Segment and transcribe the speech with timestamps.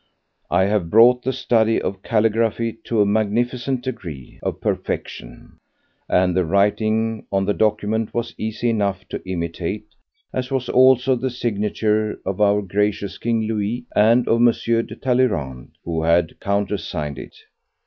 [0.49, 5.59] I have brought the study of calligraphy to a magnificent degree of perfection,
[6.09, 9.85] and the writing on the document was easy enough to imitate,
[10.33, 14.49] as was also the signature of our gracious King Louis and of M.
[14.51, 17.35] de Talleyrand, who had countersigned it.